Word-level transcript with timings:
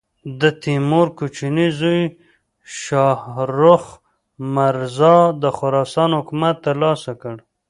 د 0.41 0.43
تیمور 0.63 1.07
کوچني 1.17 1.67
زوی 1.79 2.01
شاهرخ 2.81 3.83
مرزا 4.55 5.17
د 5.41 5.43
خراسان 5.57 6.09
حکومت 6.19 6.55
تر 6.65 6.75
لاسه 6.83 7.11
کړ. 7.21 7.35